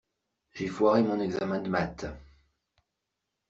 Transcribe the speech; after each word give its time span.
J'ai 0.55 0.65
foiré 0.67 1.03
mon 1.03 1.19
examen 1.19 1.59
de 1.61 1.69
maths. 1.69 2.07